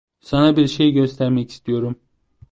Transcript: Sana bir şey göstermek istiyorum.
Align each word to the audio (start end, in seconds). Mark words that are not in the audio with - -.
Sana 0.19 0.57
bir 0.57 0.67
şey 0.67 0.91
göstermek 0.91 1.51
istiyorum. 1.51 1.99